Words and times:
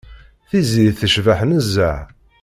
Tiziri 0.49 0.91
tecbeḥ 0.99 1.39
nezzeh. 1.49 1.99